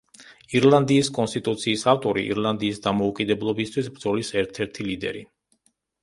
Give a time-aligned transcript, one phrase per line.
[0.59, 5.23] ირლანდიის კონსტიტუციის ავტორი, ირლანდიის დამოუკიდებლობისათვის ბრძოლის ერთ-ერთი ლიდერი.